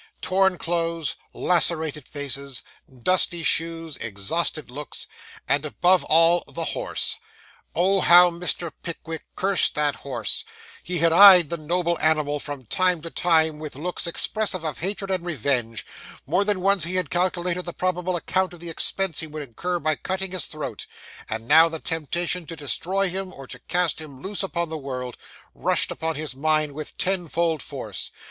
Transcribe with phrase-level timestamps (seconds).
[0.19, 2.63] Torn clothes, lacerated faces,
[3.03, 5.05] dusty shoes, exhausted looks,
[5.47, 7.17] and, above all, the horse.
[7.75, 8.71] Oh, how Mr.
[8.81, 10.43] Pickwick cursed that horse:
[10.81, 15.11] he had eyed the noble animal from time to time with looks expressive of hatred
[15.11, 15.85] and revenge;
[16.25, 19.77] more than once he had calculated the probable amount of the expense he would incur
[19.77, 20.87] by cutting his throat;
[21.29, 25.15] and now the temptation to destroy him, or to cast him loose upon the world,
[25.53, 28.09] rushed upon his mind with tenfold force.